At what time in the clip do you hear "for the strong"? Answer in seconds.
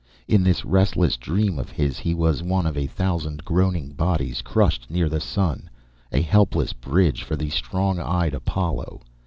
7.21-7.99